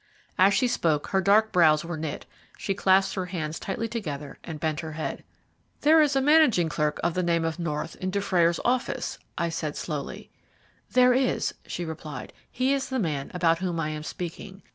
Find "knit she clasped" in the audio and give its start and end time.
1.95-3.13